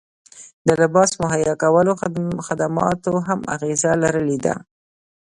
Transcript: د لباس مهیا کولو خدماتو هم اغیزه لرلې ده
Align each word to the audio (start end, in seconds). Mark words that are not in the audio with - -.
د 0.67 0.69
لباس 0.81 1.11
مهیا 1.23 1.53
کولو 1.63 1.91
خدماتو 2.47 3.13
هم 3.27 3.39
اغیزه 3.55 3.91
لرلې 4.03 4.37
ده 4.45 4.55